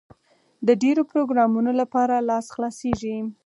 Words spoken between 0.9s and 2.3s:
پروګرامونو لپاره